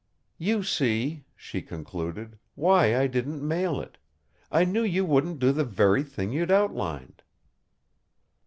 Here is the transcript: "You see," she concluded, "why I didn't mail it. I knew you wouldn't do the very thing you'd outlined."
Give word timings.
"You 0.39 0.63
see," 0.63 1.25
she 1.35 1.61
concluded, 1.61 2.39
"why 2.55 2.97
I 2.99 3.05
didn't 3.05 3.47
mail 3.47 3.79
it. 3.79 3.99
I 4.51 4.65
knew 4.65 4.81
you 4.81 5.05
wouldn't 5.05 5.37
do 5.37 5.51
the 5.51 5.63
very 5.63 6.01
thing 6.01 6.31
you'd 6.31 6.49
outlined." 6.49 7.21